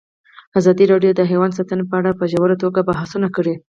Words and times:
ازادي 0.59 0.85
راډیو 0.91 1.11
د 1.15 1.21
حیوان 1.31 1.51
ساتنه 1.57 1.83
په 1.89 1.95
اړه 1.99 2.11
په 2.19 2.25
ژوره 2.31 2.55
توګه 2.63 2.85
بحثونه 2.89 3.27
کړي. 3.35 3.55